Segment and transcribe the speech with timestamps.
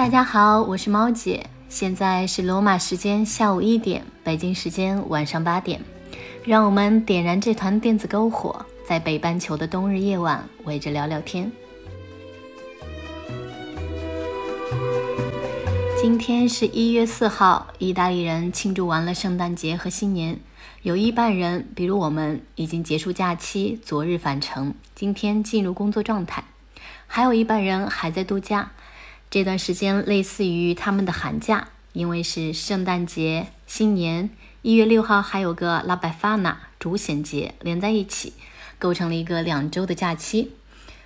[0.00, 5.78] 大家好，我是猫姐，现在是罗马时间下午一点，北京时间晚上八点，
[6.42, 11.52] 让我们点燃这团电子篝火，在北半球的冬日夜晚围着聊聊天。
[16.00, 20.40] 今天是一月四号，意大利人庆祝完了圣诞节和新年，
[20.80, 26.44] 有一半人，比如我们，已经结束假期，昨日返程，今天进入工作状态，
[27.06, 28.72] 还有一半人还在度假。
[29.30, 34.28] 这段时间类似于他们的寒假，因为是圣诞节、新年，
[34.62, 38.32] 一月六号还有个拉拜法纳主显节连在一起，
[38.80, 40.50] 构成了一个两周的假期。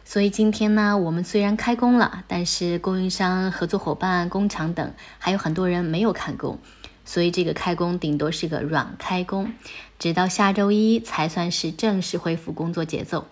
[0.06, 6.58] 所以今天呢，我们虽然开工了，但是供应商、合作伙伴、工厂等还有很多人没有开工，
[7.04, 9.52] 所以这个开工顶多是个软开工，
[9.98, 13.26] 直到下周一才算是正式恢复工作节奏。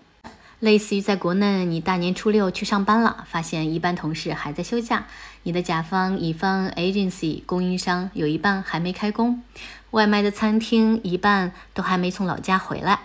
[0.63, 5.07] 类似于在国内，你大年初六去上班了，发现一半同事还在休假，
[5.43, 9.43] 你的甲方、乙方、agency、供应商有一半还没开工，
[9.91, 13.01] 外卖的餐厅一半都还没从老家回来。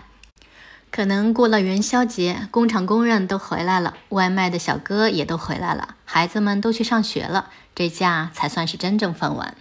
[0.89, 9.53] 可能过了元宵节，工厂工人都回来了，外卖的小哥也都回来了，孩子们都去上学了，这假才算是真正放完。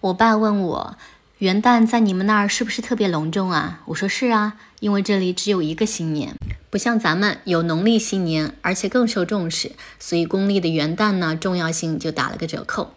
[0.00, 0.96] 我爸问我。
[1.38, 3.80] 元旦在你们那儿是不是特别隆重啊？
[3.86, 6.36] 我说是啊，因为这里只有一个新年，
[6.70, 12.92] 不像咱们有农历新年，而且更受重视，所以公历的元旦呢重要性就打了个折扣。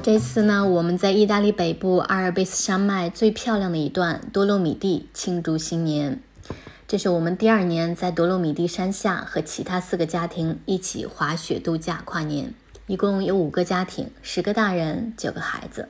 [0.00, 6.20] 这次呢，我们在意大利北部阿尔卑斯山脉最漂亮的一段多洛米蒂庆祝新年，
[6.86, 12.54] 这是我们第二年在多洛米蒂山下和其他四个家庭一起滑雪度假跨年。
[12.86, 15.88] 一共有五个家庭，十个大人，九个孩子。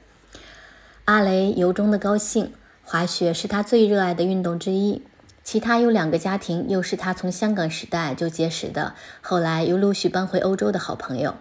[1.04, 2.50] 阿雷由衷的高兴，
[2.90, 5.02] 滑雪是他最热爱的运动之一。
[5.44, 11.34] 其他有两个家庭，又是他从香港时代就结识的，后来又陆续搬回欧洲的好朋友。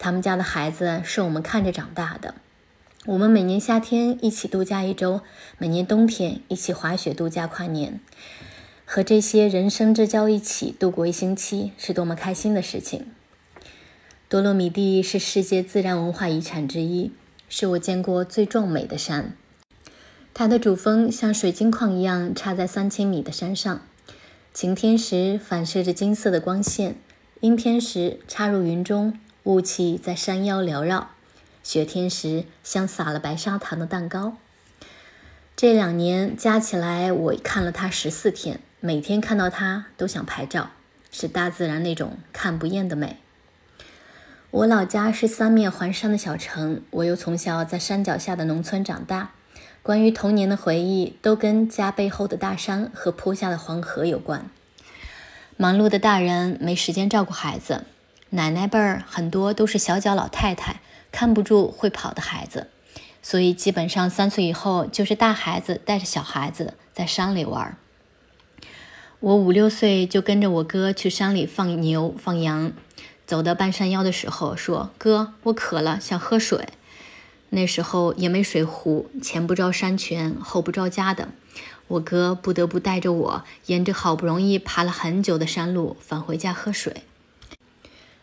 [0.00, 2.34] 他们家的孩子是我们看着长大的。
[3.06, 5.20] 我们每年夏天一起度假一周，
[5.58, 8.00] 每年冬天一起滑雪度假跨年，
[8.84, 13.06] 和这些人生之交一起度过一星期，是多么开心的事情。
[14.28, 17.12] 多洛米蒂是世界自然文化遗产之一，
[17.48, 19.36] 是我见过最壮美的山。
[20.32, 23.80] 它的主峰像水晶矿一样插在三千米的山上，
[24.54, 26.96] 晴天时反射着金色的光线，
[27.40, 31.10] 阴天时插入云中，雾气在山腰缭绕，
[31.62, 34.36] 雪天时像撒了白砂糖的蛋糕。
[35.56, 40.70] 这两年加起来，我看了它十四天，每天看到它都想拍照，
[41.10, 43.18] 是大自然那种看不厌的美。
[44.50, 49.32] 我老家是三面环山的小城，我又从小在山脚下的农村长大，
[49.82, 54.50] 关于童年的回忆都跟家背后的大山和坡下的黄河有关。
[55.56, 57.84] 忙碌的大人没时间照顾孩子，
[58.30, 60.80] 奶奶辈儿很多都是小脚老太太，
[61.10, 62.68] 看不住会跑的孩子，
[63.22, 67.76] 所以基本上三岁以后就是大孩子带着小孩子在山里玩。
[69.20, 72.72] 我五六岁就跟着我哥去山里放牛放羊。
[73.26, 76.68] 走到半山腰的时候，说：“哥，我渴了，想喝水。”
[77.50, 81.28] 那时候也没水壶，前不着山泉，后不着家的，
[81.88, 87.02] 我哥不得不带着我，沿着好不容易爬了很久的山路返回家喝水。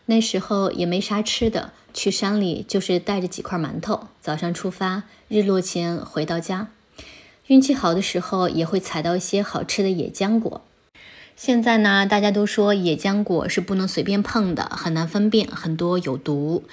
[0.06, 6.68] 那时候也没啥吃的，去山里就是带着几块馒头，早上出发，日落前回到家。
[7.48, 10.62] 运气好的时候，也会采到一些好吃的野浆果。
[11.36, 16.64] 现在呢，大家都说野浆果是不能随便碰的，很难分辨，很多有毒。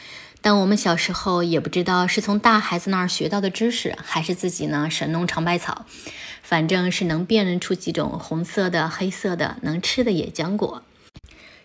[0.45, 5.87] 但我们小时候也不知道是从大孩子那儿学到的知识，还是自己呢神农尝百草，
[6.43, 10.83] 反正是能辨认出几种红色的、黑色的能吃的野浆果。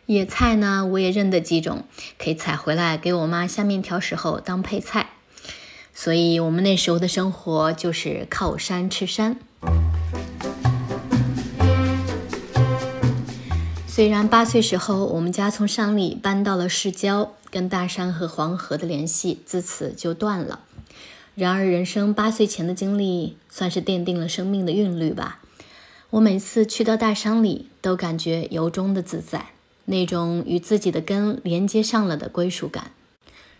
[0.07, 1.85] 野菜呢，我也认得几种，
[2.19, 5.11] 可以采回来给我妈下面条时候当配菜。
[5.93, 9.37] 所以，我们那时候的生活就是靠山吃山。
[14.01, 20.61] 虽然八岁时候，我们家从山里搬到了市郊，跟大山和黄河的联系自此就断了。
[21.35, 25.41] 然而，人生八岁前的经历，算是奠定了生命的韵律吧。
[26.09, 29.49] 我每次去到大山里，都感觉由衷的自在，
[29.85, 32.93] 那种与自己的根连接上了的归属感，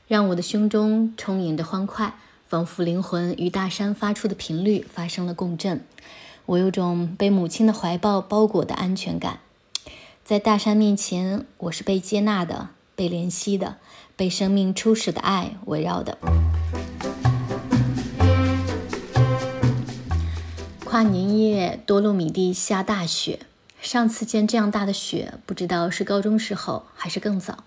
[0.09, 2.15] 让我的胸中充盈着欢快，
[2.49, 5.85] 仿佛灵魂与大山发出的频率发生了共振。
[6.47, 9.41] 我有种被母亲的怀抱包裹的安全感。
[10.31, 13.79] 在大山面前，我是被接纳的，被怜惜的，
[14.15, 16.19] 被生命初始的爱围绕的。
[20.85, 23.41] 跨年夜，多洛米蒂下大雪，
[23.82, 27.65] 上次见这样大的雪，不知道是高中时候还是更早。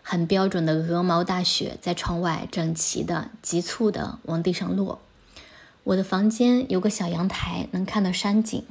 [0.00, 5.02] 很标准的鹅毛大雪在窗外整齐的、急促的往地上落。
[5.82, 8.64] 我的房间有个小阳台，能看到山景。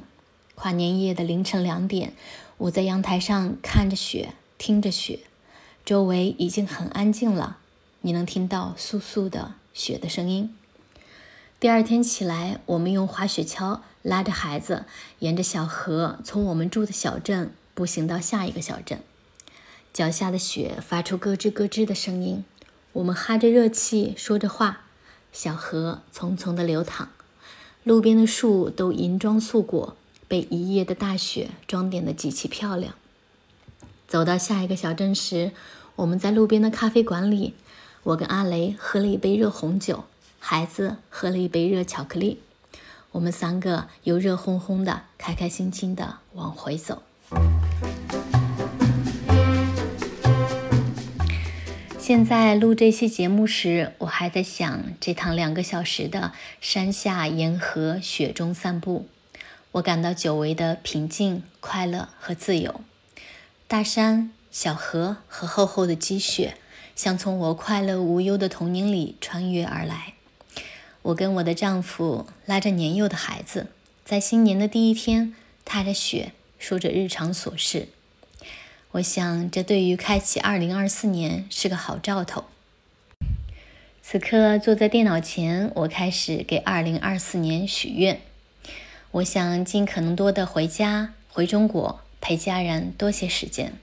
[0.56, 2.12] 跨年夜的凌晨两点，
[2.56, 5.20] 我在阳台上看着雪，听着雪，
[5.84, 7.58] 周围已经很安静了。
[8.02, 10.54] 你能听到簌簌的雪的声音。
[11.58, 14.84] 第二天起来，我们用滑雪橇拉着孩子，
[15.18, 19.00] 沿着小河从我们住的小镇步行到下一个小镇。
[19.92, 22.44] 脚下的雪发出咯吱咯吱的声音，
[22.92, 24.82] 我们哈着热气说着话。
[25.32, 27.08] 小河匆匆地流淌，
[27.82, 29.96] 路边的树都银装素裹。
[30.28, 32.94] 被一夜的大雪装点得极其漂亮。
[34.06, 35.52] 走到下一个小镇时，
[35.96, 37.54] 我们在路边的咖啡馆里，
[38.02, 40.04] 我跟阿雷喝了一杯热红酒，
[40.38, 42.38] 孩子喝了一杯热巧克力，
[43.12, 47.02] 我们三个又热烘烘的、开开心心的往回走。
[51.98, 59.08] 现在录这期节目时，我还在想这趟两个小时的山下沿河雪中散步。
[59.74, 62.80] 我感到久违的平静、快乐和自由。
[63.66, 66.56] 大山、小河和厚厚的积雪，
[66.94, 70.14] 像从我快乐无忧的童年里穿越而来。
[71.02, 73.66] 我跟我的丈夫拉着年幼的孩子，
[74.04, 75.34] 在新年的第一天，
[75.64, 77.88] 踏着雪，说着日常琐事。
[78.92, 82.44] 我想，这对于开启2024年是个好兆头。
[84.00, 88.20] 此刻，坐在电脑前，我开始给2024年许愿。
[89.14, 93.74] 我想尽可能多的回家，回中国陪家人多些时间。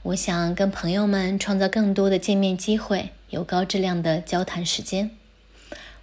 [0.00, 5.10] 我想跟朋友们创造更多的见面机会，有高质量的交谈时间。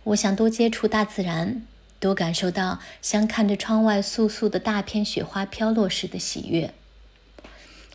[0.04, 1.66] 我想多接触大自然，
[2.00, 6.72] 多感受到像看着窗外簌簌的大片雪花飘落时的喜悦。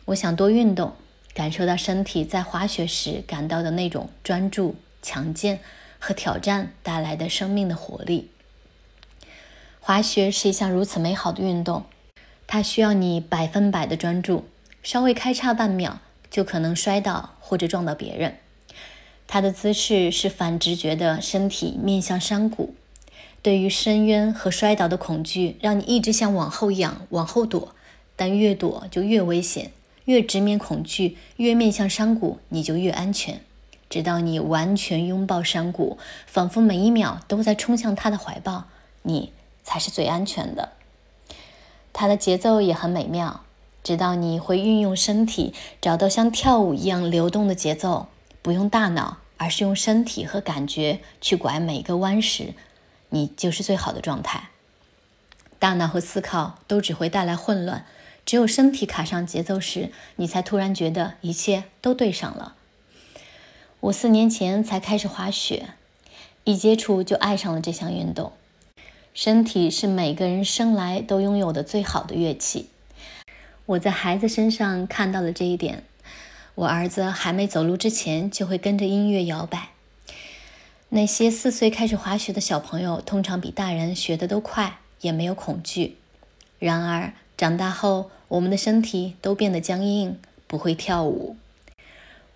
[0.03, 0.93] 我想多运动，
[1.33, 5.61] 感受到身体在滑雪时感到的那种专注、强健
[5.99, 8.29] 和挑战带来的生命的活力。
[9.89, 11.83] 滑雪是一项如此美好的运动，
[12.45, 14.45] 它需要你百分百的专注，
[14.83, 15.99] 稍微开叉半秒
[16.29, 18.37] 就可能摔倒或者撞到别人。
[19.25, 22.75] 它的姿势是反直觉的身体面向山谷，
[23.41, 27.73] 对于深渊和摔倒的恐惧，让你一直想往后仰、往后躲，
[28.15, 29.71] 但越躲就越危险，
[30.05, 33.41] 越直面恐惧，越面向山谷，你就越安全，
[33.89, 35.97] 直到你完全拥抱山谷，
[36.27, 38.65] 仿佛每一秒都在冲向他的怀抱，
[39.01, 39.33] 你。
[39.69, 40.69] 才是最安全的。
[41.93, 43.41] 它的节奏也很美妙，
[43.83, 48.07] 直到你会运用身体找到像跳舞一样流动的节奏，
[48.41, 52.55] 不用大脑，而是用身体和感觉去拐每个弯时，
[53.09, 54.49] 你就是最好的状态。
[55.59, 57.85] 大脑和思考都只会带来混乱，
[58.25, 62.55] 只有身体卡上节奏时，你才突然觉得一切都对上了。
[63.81, 65.75] 我四年前才开始滑雪，
[66.43, 68.31] 一接触就爱上了这项运动。
[69.21, 72.67] 身体是每个人生来都拥有的最好的乐器。
[73.65, 75.83] 我在孩子身上看到了这一点。
[76.55, 79.71] 我儿子还没走路之前，就会跟着音乐摇摆。
[80.87, 85.97] 那些四岁开始滑雪的小朋友，通常比大人学的都快，也没有恐惧。
[86.57, 91.35] 然而，长大后，我们的身体都变得僵硬，不会跳舞。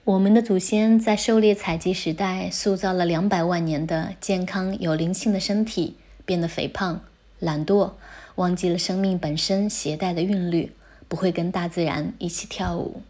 [0.03, 5.95] 我们的祖先在狩猎采集时代塑造了两百万年的健康有灵性的身体。
[6.25, 7.01] 变得肥胖、
[7.39, 7.91] 懒惰，
[8.35, 10.71] 忘记了生命本身携带的韵律，
[11.07, 13.01] 不会跟大自然一起跳舞。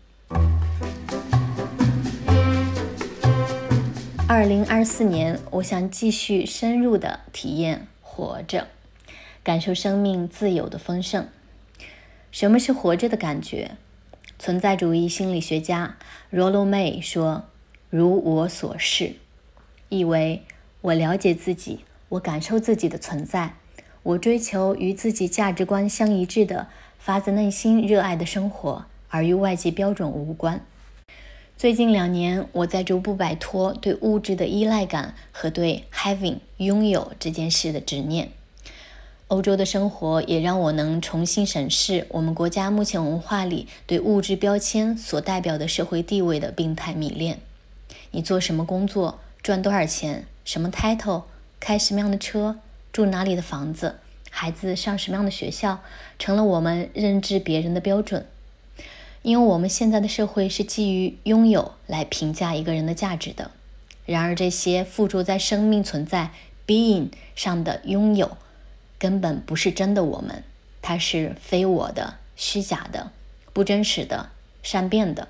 [4.28, 8.68] 二零二四年，我想继续深入的体验活着，
[9.44, 11.28] 感受生命自由的丰盛。
[12.32, 13.72] 什么是活着的感觉？
[14.40, 15.98] 存在主义心理学家
[16.32, 17.46] Rollo May 说
[17.92, 19.14] ：“如我所示，
[19.90, 20.44] 意为
[20.82, 23.56] 我了解自己。”我感受自己的存在，
[24.04, 26.68] 我追求与自己价值观相一致的、
[27.00, 30.64] 发自内心热爱的生活，而与外界标准无关。
[31.58, 38.30] 最近两年，我在逐步摆脱对物质的依赖感和对 having 拥有这件事的执念。
[39.30, 47.40] 欧洲的生活也让我能重新审视我们国家目前文化里对物质标签所代表的社会地位的病态迷恋。
[48.12, 51.24] 你做什么工作，赚多少钱，什么 title？
[51.64, 52.60] 开什么样的车，
[52.92, 53.96] 住哪里的房子，
[54.30, 55.80] 孩子上什么样的学校，
[56.20, 58.26] 成了我们认知别人的标准。
[59.22, 63.50] 因为我们现在的社会是基于拥有来评价一个人的价值的。
[64.06, 66.32] 然而，这些附着在生命存在
[66.68, 68.36] （being） 上的拥有，
[69.00, 70.44] 根本不是真的我们，
[70.82, 73.14] 它是非我的虚假的、
[73.54, 75.30] 不真实的、善变的。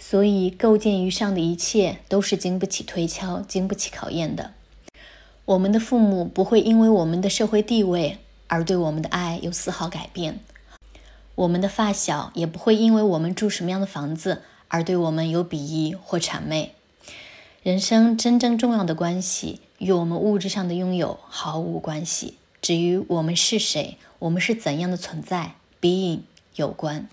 [0.00, 4.54] 所以，构建于上的一切都是经不起推敲、经不起考验的。
[5.48, 10.40] 我们的父母不会因为我们的社会地位而对我们的爱有丝毫改变，
[11.36, 16.74] 我们的发小也不会因为我们住什么样的房子而对我们有鄙夷或谄媚。
[17.62, 26.20] 人生真正重要的关系与我们物质上的拥有毫无关系，只与我们是谁、我们是怎样的存在 （being）
[26.56, 27.08] 有关。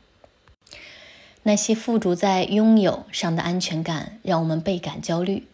[1.43, 5.47] 那些附着在拥有上的安全感，让我们倍感焦虑。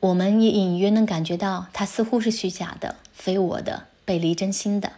[0.00, 4.92] 我们也隐约能感觉到，它似乎是虚假的、非我的、背离真心的。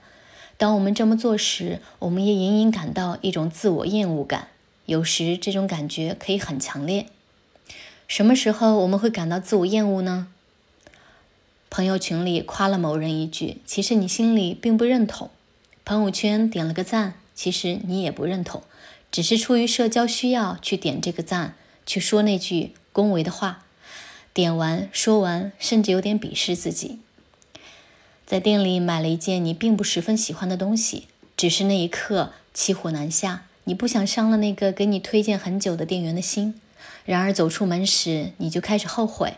[0.56, 4.48] 当我们这么做时，我们也隐隐感到一种自我厌恶感。
[4.86, 7.06] 有时，这种感觉可以很强烈。
[8.06, 10.28] 什么时候我们会感到自我厌恶呢？
[11.68, 15.30] 朋友群里夸了某人一句，其实你心里并不认同；
[15.84, 18.62] 朋友圈点了个赞，其实你也不认同。
[19.10, 21.54] 只是出于社交需要去点这个赞，
[21.84, 23.64] 去说那句恭维的话，
[24.34, 26.98] 点完说完，甚至有点鄙视自己。
[28.24, 36.54] 在店里买了一件你并不十分喜欢的东西，只是那一刻骑虎难下，你不想伤了那个给你推荐很久的店员的心。
[37.04, 39.34] 然而走出门时，你就开始后悔，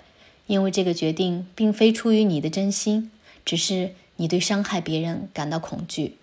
[0.46, 3.10] 因为这个决定并非出于你的真心，
[3.44, 6.16] 只是你对伤害别人感到恐惧。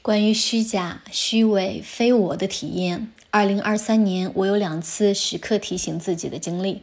[0.00, 6.82] 关于虚假、虚伪、非我的体验，二零二三年我有两次时刻提醒自己的经历。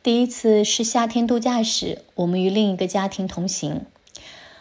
[0.00, 3.84] 第一次是夏天度假时，我们与另一个家庭同行，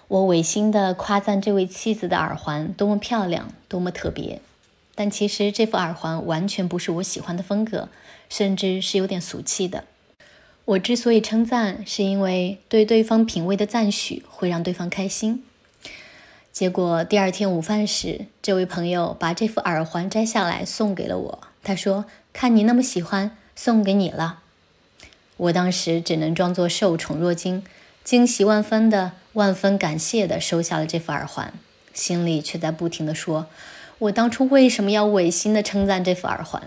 [0.07, 4.41] 我违心的夸赞这位妻子的耳环多么漂亮，多么特别。
[4.95, 7.89] 但其实这副耳环完全不是我喜欢的风格，
[8.27, 9.83] 甚至是有点俗气的。
[10.65, 15.43] 我之所以称赞，是因为对对方品味的赞许会让对方开心。
[16.51, 21.47] 结果第二天午饭时，这位朋友把这副耳环摘下来送给了我。
[21.63, 24.43] 他说：“看你那么喜欢，送给你了。”
[25.37, 27.63] 我当时只能装作受宠若惊，
[28.03, 31.55] 惊喜万分的、万分感谢的收下了这副耳环，
[31.91, 33.47] 心里却在不停的说
[33.97, 36.61] ：“我当初为什么要违心的称赞这副耳环？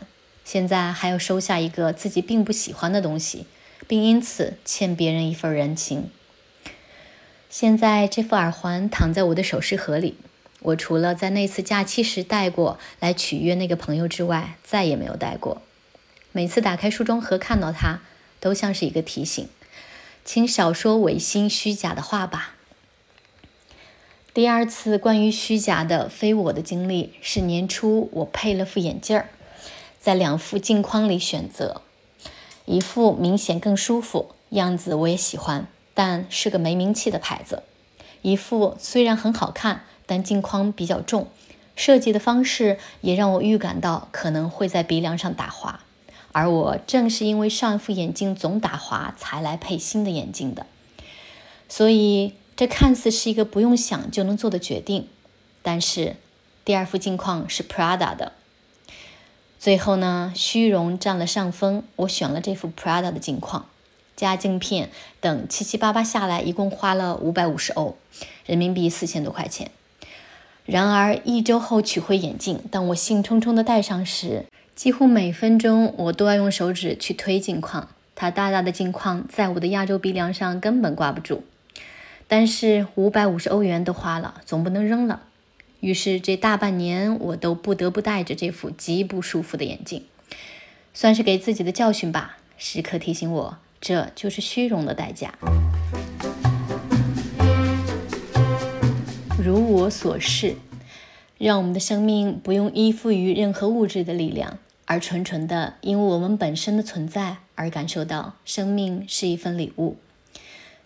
[0.45, 3.47] 现在还要收下一个自己并不喜欢的东西，
[3.87, 6.11] 并因此欠别人一份人情。”
[7.49, 10.17] 现在这副耳环躺在我的首饰盒里，
[10.61, 15.63] 我除了在那次假期时戴过来取悦那个朋友之外，再也没有戴过。
[16.33, 18.01] 每次打开梳妆盒看到它，
[18.41, 19.49] 都像是一个提醒，
[20.25, 22.55] 请少说违心虚假的话吧。
[24.35, 29.29] 第二次关于虚假的非我的经历是年初，我配了副眼镜儿，
[30.01, 31.83] 在两副镜框里选择，
[32.65, 35.67] 一副明显更舒服，样子我也喜欢。
[35.95, 37.65] 但是个没名气的牌子，
[38.23, 41.29] 一副虽然很好看，但镜框比较重，
[41.77, 45.81] 设计的方式也让我预感到可能会在鼻梁上打滑，
[46.33, 50.67] 而我正是因为上一副眼镜总打滑，才来配新的眼镜的，
[51.69, 55.07] 所以这看似是一个不用想就能做的决定，
[55.63, 56.17] 但是
[56.65, 58.33] 第二副镜框是 Prada 的，
[59.59, 63.67] 最后呢，虚荣占了上风，我选了这副 Prada 的镜框。
[64.17, 67.97] 加镜片等七七八八下来，一共花了五百五十欧，
[68.47, 69.71] 人民币四千多块钱。
[70.69, 74.45] 然而一周后取回眼镜，当我兴冲冲地戴上时，
[74.75, 81.43] 几乎每分钟我都要用手指去推镜框，它大大的镜框在我的亚洲鼻梁上根本挂不住。
[82.27, 85.23] 但是五百五十欧元都花了，总不能扔了。
[85.81, 90.05] 于是这大半年我都不得不戴着这副极不舒服的眼镜，
[90.93, 93.57] 算是给自己的教训吧，时刻提醒我。
[93.81, 95.33] 这就是虚荣的代价。
[99.49, 100.57] 如我所示，
[101.39, 109.97] 让我们的生命不用依附于任何物质的力量，而纯纯的因为我们本身的存在而感受到生命是一份礼物。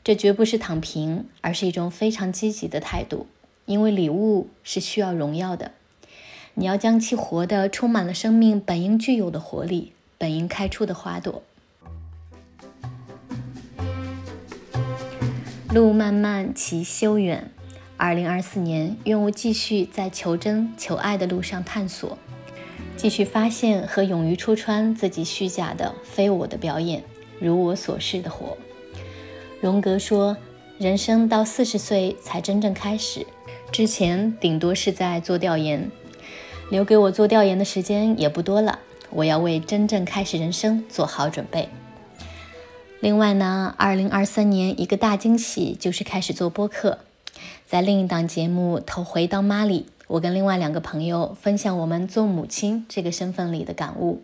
[0.04, 3.26] 这绝不是躺平，而是一种非常积极的态度。
[3.66, 5.72] 因为礼物是需要荣耀的，
[6.54, 11.42] 你要将其活得充满了生命本应具有的活力，本应开出的花朵。
[15.74, 17.50] 路漫漫其修远。
[18.02, 22.18] 二零二四年，愿我继续在求真求爱的路上探索，
[22.96, 27.04] 继续发现和勇于戳穿自己虚假的非我的表演，
[27.38, 28.58] 如我所示的活。
[29.60, 30.36] 荣格说，
[30.78, 33.24] 人生到四十岁才真正开始，
[33.70, 35.88] 之前顶多是在做调研，
[36.70, 38.80] 留给我做调研的时间也不多了，
[39.10, 41.68] 我要为真正开始人生做好准备。
[42.98, 46.98] 另外呢，二零二三年一个大惊喜就是开始做播客。
[47.66, 54.22] 在另一档节目《头回到妈里》，我跟另外两个朋友分享我们做母亲这个身份里的感悟。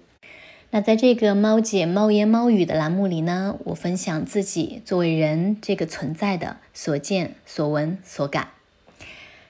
[0.71, 8.49] 那在这个“猫姐猫言猫语”的栏目里呢，我分享自己作为人这个存在的所见所闻所感。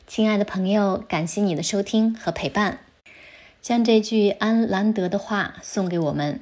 [0.07, 2.79] 亲爱的朋友，感谢你的收听和陪伴。
[3.61, 6.41] 将这句安兰德的话送给我们：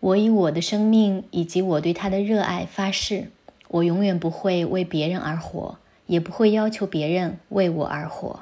[0.00, 3.30] 我以我的生命以及我对他的热爱发誓，
[3.68, 5.78] 我永远不会为别人而活。
[6.06, 8.40] 也不会要求别人为我而活。